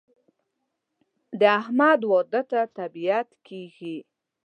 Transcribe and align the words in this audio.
د 1.39 1.41
احمد 1.61 1.99
واده 2.11 2.41
ته 2.51 2.59
طبیعت 2.77 3.29
کېږي. 3.47 3.97